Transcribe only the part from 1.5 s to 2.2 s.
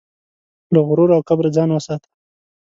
ځان وساته.